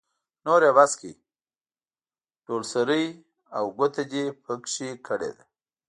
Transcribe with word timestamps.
نور 0.45 0.61
يې 0.67 0.71
بس 0.77 0.91
کړئ؛ 0.99 1.13
ډول 2.45 2.63
سری 2.73 3.03
او 3.57 3.65
ګوته 3.77 4.03
دې 4.11 4.25
په 4.43 4.53
کې 4.71 4.89
کړې 5.07 5.31
ده. 5.37 5.43